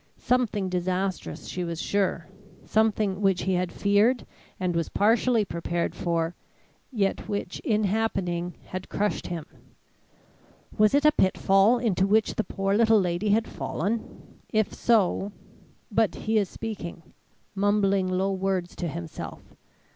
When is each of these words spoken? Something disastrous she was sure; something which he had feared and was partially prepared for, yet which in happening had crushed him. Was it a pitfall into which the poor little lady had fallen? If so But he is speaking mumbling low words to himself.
Something 0.17 0.67
disastrous 0.67 1.47
she 1.47 1.63
was 1.63 1.79
sure; 1.79 2.25
something 2.65 3.21
which 3.21 3.43
he 3.43 3.53
had 3.53 3.71
feared 3.71 4.25
and 4.59 4.75
was 4.75 4.89
partially 4.89 5.45
prepared 5.45 5.93
for, 5.93 6.33
yet 6.91 7.29
which 7.29 7.59
in 7.59 7.83
happening 7.83 8.55
had 8.65 8.89
crushed 8.89 9.27
him. 9.27 9.45
Was 10.75 10.95
it 10.95 11.05
a 11.05 11.11
pitfall 11.11 11.77
into 11.77 12.07
which 12.07 12.33
the 12.33 12.43
poor 12.43 12.73
little 12.75 12.99
lady 12.99 13.29
had 13.29 13.47
fallen? 13.47 14.39
If 14.49 14.73
so 14.73 15.33
But 15.91 16.15
he 16.25 16.39
is 16.39 16.49
speaking 16.49 17.03
mumbling 17.53 18.07
low 18.07 18.31
words 18.31 18.75
to 18.77 18.87
himself. 18.87 19.55